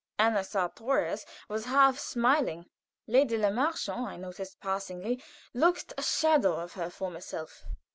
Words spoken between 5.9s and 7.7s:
the shadow of her former self.